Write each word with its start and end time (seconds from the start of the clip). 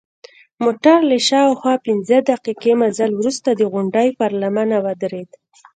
موټر 0.63 0.97
له 1.09 1.17
شاوخوا 1.29 1.75
پنځه 1.87 2.15
دقیقې 2.31 2.73
مزل 2.81 3.11
وروسته 3.15 3.49
د 3.53 3.61
غونډۍ 3.71 4.09
پر 4.19 4.31
لمنه 4.41 4.77
ودرید. 4.85 5.29